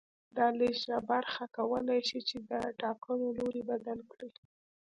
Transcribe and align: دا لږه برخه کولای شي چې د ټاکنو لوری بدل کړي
دا 0.37 0.47
لږه 0.59 0.97
برخه 1.09 1.43
کولای 1.57 1.99
شي 2.09 2.19
چې 2.29 2.37
د 2.49 2.51
ټاکنو 2.81 3.27
لوری 3.37 3.61
بدل 3.69 3.99
کړي 4.11 4.29